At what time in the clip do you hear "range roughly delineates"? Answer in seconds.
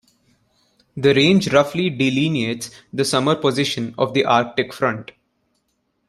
1.13-2.71